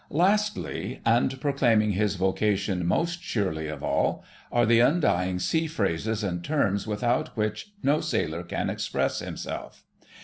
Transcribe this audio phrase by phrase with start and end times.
[0.09, 6.43] Lastly, and proclaiming his vocation most surely of all, are the undying sea phrases and
[6.43, 9.83] terms without which no sailor can express himself.